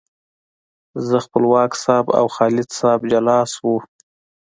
[1.07, 3.75] زه، خپلواک صاحب او خالد صاحب جلا شوو.